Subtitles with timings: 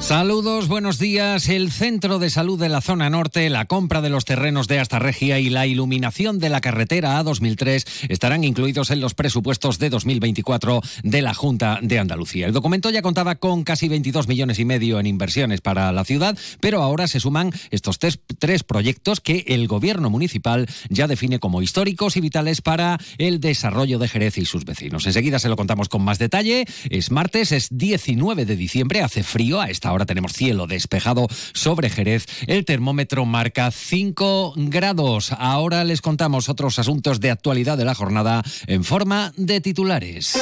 [0.00, 1.48] Saludos, buenos días.
[1.48, 5.38] El Centro de Salud de la Zona Norte, la compra de los terrenos de Astarregia
[5.38, 11.22] y la iluminación de la carretera A2003 estarán incluidos en los presupuestos de 2024 de
[11.22, 12.46] la Junta de Andalucía.
[12.46, 16.36] El documento ya contaba con casi 22 millones y medio en inversiones para la ciudad,
[16.60, 21.62] pero ahora se suman estos tres, tres proyectos que el gobierno municipal ya define como
[21.62, 25.06] históricos y vitales para el desarrollo de Jerez y sus vecinos.
[25.06, 26.64] Enseguida se lo contamos con más detalle.
[26.88, 31.90] Es martes, es 19 de diciembre, hace frío a esta Ahora tenemos cielo despejado sobre
[31.90, 32.26] Jerez.
[32.46, 35.32] El termómetro marca 5 grados.
[35.32, 40.40] Ahora les contamos otros asuntos de actualidad de la jornada en forma de titulares.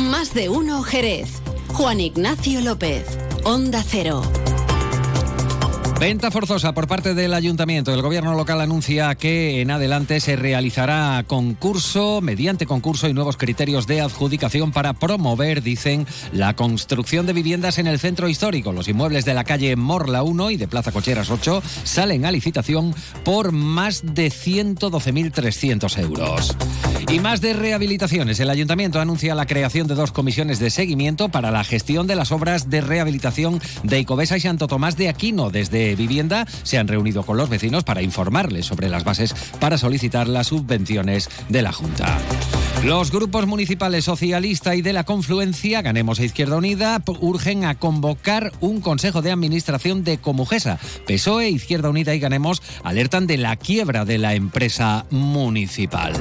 [0.00, 1.40] Más de uno Jerez.
[1.68, 3.06] Juan Ignacio López.
[3.44, 4.22] Onda Cero.
[6.00, 7.92] Venta forzosa por parte del ayuntamiento.
[7.92, 13.88] El gobierno local anuncia que en adelante se realizará concurso, mediante concurso y nuevos criterios
[13.88, 18.72] de adjudicación para promover, dicen, la construcción de viviendas en el centro histórico.
[18.72, 22.94] Los inmuebles de la calle Morla 1 y de Plaza Cocheras 8 salen a licitación
[23.24, 26.56] por más de 112.300 euros.
[27.08, 28.38] Y más de rehabilitaciones.
[28.38, 32.30] El ayuntamiento anuncia la creación de dos comisiones de seguimiento para la gestión de las
[32.30, 37.24] obras de rehabilitación de Icobesa y Santo Tomás de Aquino desde Vivienda se han reunido
[37.24, 42.18] con los vecinos para informarles sobre las bases para solicitar las subvenciones de la Junta.
[42.84, 48.52] Los grupos municipales socialista y de la confluencia, Ganemos a Izquierda Unida, urgen a convocar
[48.60, 50.78] un consejo de administración de Comujesa.
[51.06, 56.12] PSOE, Izquierda Unida y Ganemos alertan de la quiebra de la empresa municipal.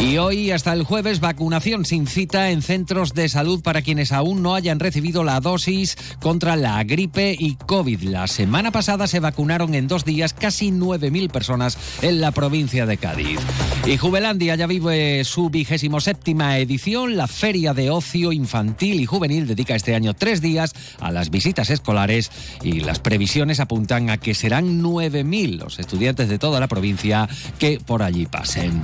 [0.00, 4.42] Y hoy hasta el jueves vacunación sin cita en centros de salud para quienes aún
[4.42, 8.04] no hayan recibido la dosis contra la gripe y COVID.
[8.04, 12.96] La semana pasada se vacunaron en dos días casi 9.000 personas en la provincia de
[12.96, 13.40] Cádiz.
[13.84, 17.18] Y Jubelandia ya vive su vigésimo séptima edición.
[17.18, 21.68] La Feria de Ocio Infantil y Juvenil dedica este año tres días a las visitas
[21.68, 22.30] escolares
[22.62, 27.78] y las previsiones apuntan a que serán 9.000 los estudiantes de toda la provincia que
[27.84, 28.80] por allí pasen.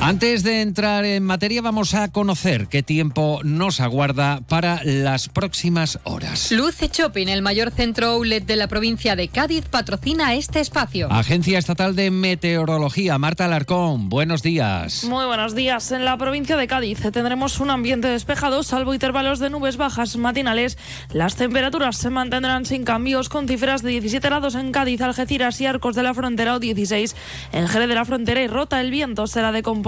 [0.00, 5.98] Antes de entrar en materia, vamos a conocer qué tiempo nos aguarda para las próximas
[6.04, 6.52] horas.
[6.52, 11.10] Luce Shopping, el mayor centro outlet de la provincia de Cádiz, patrocina este espacio.
[11.10, 15.02] Agencia Estatal de Meteorología, Marta Alarcón, buenos días.
[15.02, 15.90] Muy buenos días.
[15.90, 20.78] En la provincia de Cádiz tendremos un ambiente despejado, salvo intervalos de nubes bajas matinales.
[21.12, 25.66] Las temperaturas se mantendrán sin cambios, con cifras de 17 grados en Cádiz, Algeciras y
[25.66, 27.16] Arcos de la Frontera o 16
[27.52, 28.80] en Jerez de la Frontera y Rota.
[28.80, 29.87] El viento será de componente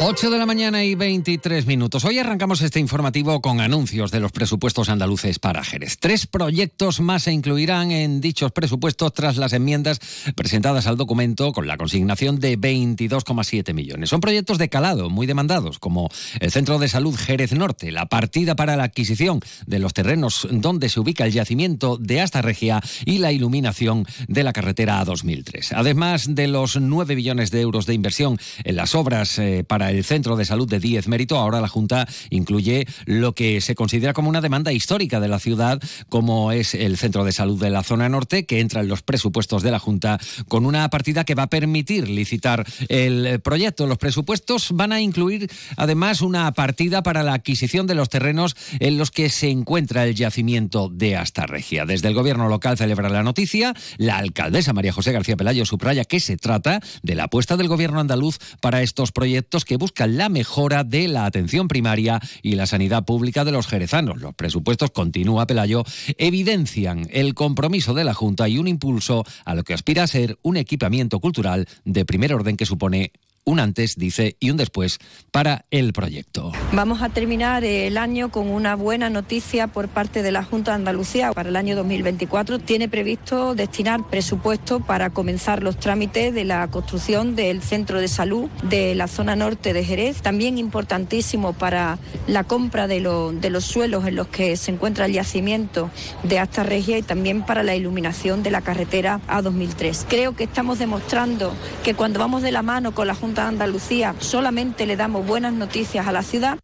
[0.00, 2.04] 8 de la mañana y 23 minutos.
[2.04, 5.98] Hoy arrancamos este informativo con anuncios de los presupuestos andaluces para Jerez.
[5.98, 10.00] Tres proyectos más se incluirán en dichos presupuestos tras las enmiendas
[10.36, 14.10] presentadas al documento con la consignación de 22,7 millones.
[14.10, 16.08] Son proyectos de calado, muy demandados, como
[16.38, 20.90] el Centro de Salud Jerez Norte, la partida para la adquisición de los terrenos donde
[20.90, 25.72] se ubica el yacimiento de Asta Regia y la iluminación de la carretera A2003.
[25.74, 30.04] Además de los 9 millones de euros de inversión en las obras eh, para el
[30.04, 31.36] Centro de Salud de Díez Mérito.
[31.38, 35.80] Ahora la Junta incluye lo que se considera como una demanda histórica de la ciudad,
[36.08, 39.62] como es el Centro de Salud de la zona norte, que entra en los presupuestos
[39.62, 40.18] de la Junta
[40.48, 43.86] con una partida que va a permitir licitar el proyecto.
[43.86, 48.98] Los presupuestos van a incluir además una partida para la adquisición de los terrenos en
[48.98, 51.86] los que se encuentra el yacimiento de Astarregia.
[51.86, 53.74] Desde el gobierno local celebra la noticia.
[53.96, 58.00] La alcaldesa María José García Pelayo subraya que se trata de la apuesta del gobierno
[58.00, 63.04] andaluz para estos proyectos que buscan la mejora de la atención primaria y la sanidad
[63.04, 64.20] pública de los jerezanos.
[64.20, 65.84] Los presupuestos, continúa Pelayo,
[66.18, 70.38] evidencian el compromiso de la Junta y un impulso a lo que aspira a ser
[70.42, 73.12] un equipamiento cultural de primer orden que supone
[73.48, 74.98] un antes, dice, y un después
[75.30, 76.52] para el proyecto.
[76.72, 80.76] Vamos a terminar el año con una buena noticia por parte de la Junta de
[80.76, 81.32] Andalucía.
[81.32, 87.36] Para el año 2024 tiene previsto destinar presupuesto para comenzar los trámites de la construcción
[87.36, 90.20] del centro de salud de la zona norte de Jerez.
[90.20, 93.00] También importantísimo para la compra de,
[93.40, 95.90] de los suelos en los que se encuentra el yacimiento
[96.22, 100.04] de Asta Regia y también para la iluminación de la carretera A2003.
[100.06, 104.86] Creo que estamos demostrando que cuando vamos de la mano con la Junta Andalucía solamente
[104.86, 106.58] le damos buenas noticias a la ciudad.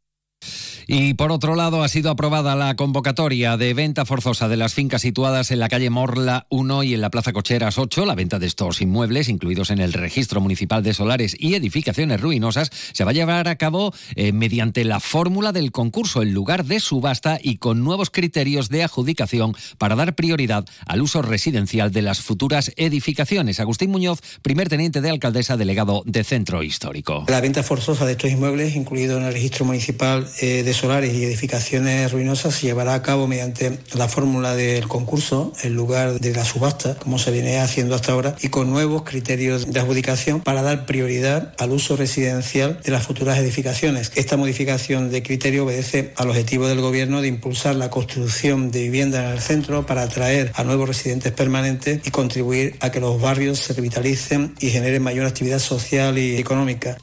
[0.87, 5.03] Y por otro lado, ha sido aprobada la convocatoria de venta forzosa de las fincas
[5.03, 8.05] situadas en la calle Morla 1 y en la Plaza Cocheras 8.
[8.05, 12.71] La venta de estos inmuebles, incluidos en el registro municipal de solares y edificaciones ruinosas,
[12.93, 16.81] se va a llevar a cabo eh, mediante la fórmula del concurso en lugar de
[16.81, 22.21] subasta y con nuevos criterios de adjudicación para dar prioridad al uso residencial de las
[22.21, 23.61] futuras edificaciones.
[23.61, 27.25] Agustín Muñoz, primer teniente de alcaldesa delegado de Centro Histórico.
[27.29, 31.25] La venta forzosa de estos inmuebles, incluido en el registro municipal eh, de solares y
[31.25, 36.44] edificaciones ruinosas se llevará a cabo mediante la fórmula del concurso en lugar de la
[36.44, 40.87] subasta, como se viene haciendo hasta ahora, y con nuevos criterios de adjudicación para dar
[40.87, 44.12] prioridad al uso residencial de las futuras edificaciones.
[44.15, 49.25] Esta modificación de criterio obedece al objetivo del Gobierno de impulsar la construcción de viviendas
[49.25, 53.59] en el centro para atraer a nuevos residentes permanentes y contribuir a que los barrios
[53.59, 56.99] se revitalicen y generen mayor actividad social y económica.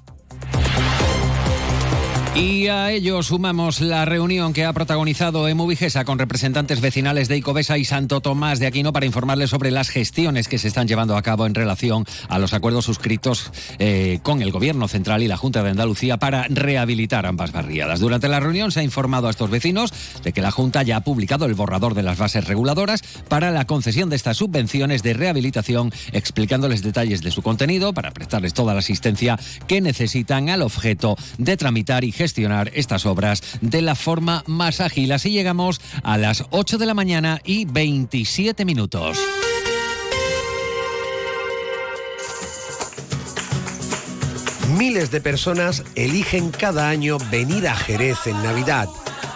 [2.33, 7.35] Y a ello sumamos la reunión que ha protagonizado Emu Vigesa con representantes vecinales de
[7.35, 11.17] Icobesa y Santo Tomás de Aquino para informarles sobre las gestiones que se están llevando
[11.17, 15.35] a cabo en relación a los acuerdos suscritos eh, con el Gobierno Central y la
[15.35, 17.99] Junta de Andalucía para rehabilitar ambas barriadas.
[17.99, 19.93] Durante la reunión se ha informado a estos vecinos
[20.23, 23.65] de que la Junta ya ha publicado el borrador de las bases reguladoras para la
[23.65, 28.79] concesión de estas subvenciones de rehabilitación, explicándoles detalles de su contenido para prestarles toda la
[28.79, 29.37] asistencia
[29.67, 35.11] que necesitan al objeto de tramitar y gestionar estas obras de la forma más ágil.
[35.11, 39.17] Así llegamos a las 8 de la mañana y 27 minutos.
[44.77, 48.87] Miles de personas eligen cada año venir a Jerez en Navidad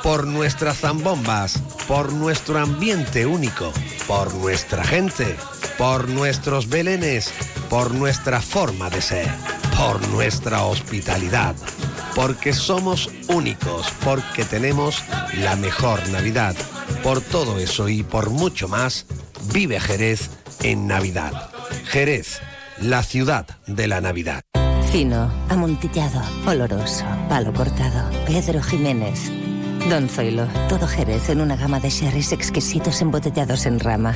[0.04, 3.74] por nuestras zambombas, por nuestro ambiente único,
[4.06, 5.36] por nuestra gente,
[5.80, 7.34] por nuestros belenes,
[7.68, 9.28] por nuestra forma de ser,
[9.76, 11.56] por nuestra hospitalidad
[12.16, 15.04] porque somos únicos, porque tenemos
[15.38, 16.56] la mejor Navidad.
[17.04, 19.06] Por todo eso y por mucho más,
[19.54, 20.30] vive Jerez
[20.64, 21.50] en Navidad.
[21.86, 22.42] Jerez,
[22.82, 24.42] la ciudad de la Navidad.
[24.92, 28.10] Fino, amontillado, oloroso, palo cortado.
[28.26, 29.32] Pedro Jiménez.
[29.90, 34.16] Don Zoilo, todo Jerez en una gama de sherries exquisitos embotellados en rama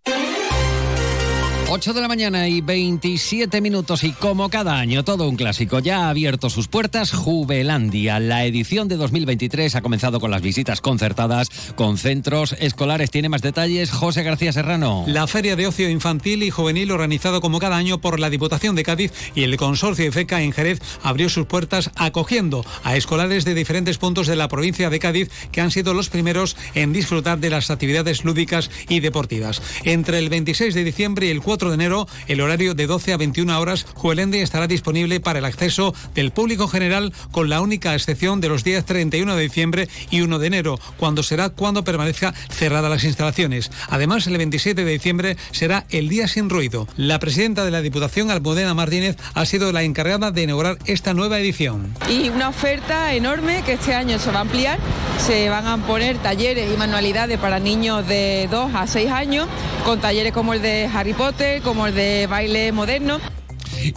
[1.73, 5.99] 8 de la mañana y 27 minutos y como cada año todo un clásico ya
[5.99, 8.19] ha abierto sus puertas Juvelandia.
[8.19, 13.09] La edición de 2023 ha comenzado con las visitas concertadas con centros escolares.
[13.09, 15.05] Tiene más detalles José García Serrano.
[15.07, 18.83] La Feria de Ocio Infantil y Juvenil organizado como cada año por la Diputación de
[18.83, 23.53] Cádiz y el Consorcio de FECA en Jerez abrió sus puertas acogiendo a escolares de
[23.53, 27.49] diferentes puntos de la provincia de Cádiz que han sido los primeros en disfrutar de
[27.49, 29.61] las actividades lúdicas y deportivas.
[29.85, 33.17] Entre el 26 de diciembre y el 4 de enero, el horario de 12 a
[33.17, 38.41] 21 horas, Juelende estará disponible para el acceso del público general con la única excepción
[38.41, 42.89] de los días 31 de diciembre y 1 de enero, cuando será cuando permanezca cerrada
[42.89, 43.71] las instalaciones.
[43.89, 46.87] Además, el 27 de diciembre será el día sin ruido.
[46.97, 51.39] La presidenta de la Diputación, Almudena Martínez, ha sido la encargada de inaugurar esta nueva
[51.39, 51.93] edición.
[52.09, 54.79] Y una oferta enorme que este año se va a ampliar.
[55.25, 59.47] Se van a poner talleres y manualidades para niños de 2 a 6 años,
[59.85, 63.19] con talleres como el de Harry Potter, como el de baile moderno.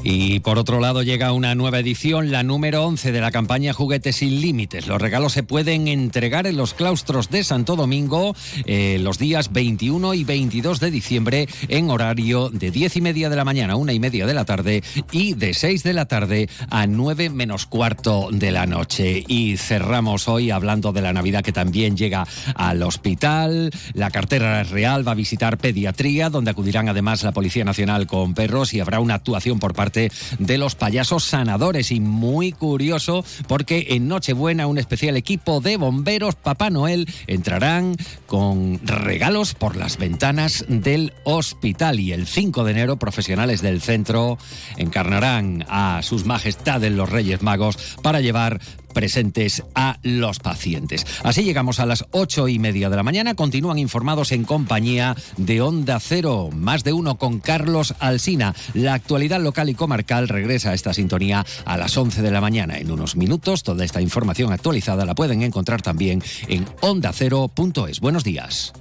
[0.03, 4.17] Y por otro lado llega una nueva edición, la número 11 de la campaña Juguetes
[4.17, 4.87] sin Límites.
[4.87, 8.35] Los regalos se pueden entregar en los claustros de Santo Domingo
[8.67, 13.37] eh, los días 21 y 22 de diciembre en horario de 10 y media de
[13.37, 16.49] la mañana a 1 y media de la tarde y de 6 de la tarde
[16.71, 19.25] a 9 menos cuarto de la noche.
[19.27, 23.71] Y cerramos hoy hablando de la Navidad que también llega al hospital.
[23.93, 28.75] La cartera real va a visitar pediatría, donde acudirán además la Policía Nacional con perros
[28.75, 31.91] y habrá una actuación por parte de los payasos sanadores.
[31.91, 38.81] Y muy curioso porque en Nochebuena un especial equipo de bomberos Papá Noel entrarán con
[38.85, 42.01] regalos por las ventanas del hospital.
[42.01, 44.39] Y el 5 de enero profesionales del centro
[44.77, 48.61] encarnarán a sus majestades los Reyes Magos para llevar
[48.95, 51.07] presentes a los pacientes.
[51.23, 53.35] Así llegamos a las ocho y media de la mañana.
[53.35, 58.55] Continúan informados en compañía de Onda Cero, más de uno con Carlos Alsina.
[58.73, 62.79] La actualidad local y comarcal regresa a esta sintonía a las once de la mañana.
[62.79, 68.01] En unos minutos, toda esta información actualizada la pueden encontrar también en ondacero.es.
[68.01, 68.73] Buenos días.